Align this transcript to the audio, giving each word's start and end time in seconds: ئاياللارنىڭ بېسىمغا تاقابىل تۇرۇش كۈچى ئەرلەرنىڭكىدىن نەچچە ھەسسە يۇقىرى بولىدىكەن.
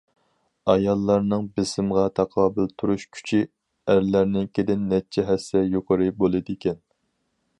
ئاياللارنىڭ 0.73 1.43
بېسىمغا 1.59 2.05
تاقابىل 2.19 2.71
تۇرۇش 2.83 3.05
كۈچى 3.17 3.41
ئەرلەرنىڭكىدىن 3.95 4.89
نەچچە 4.95 5.27
ھەسسە 5.31 5.65
يۇقىرى 5.77 6.11
بولىدىكەن. 6.25 6.83